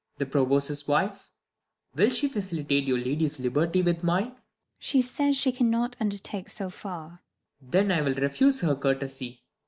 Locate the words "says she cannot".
5.03-5.95